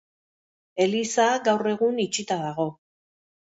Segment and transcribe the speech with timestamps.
[0.85, 2.69] Eliza gaur egun itxita dago.